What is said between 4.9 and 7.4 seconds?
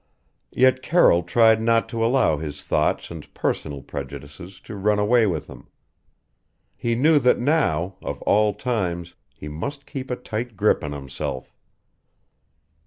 away with him. He knew that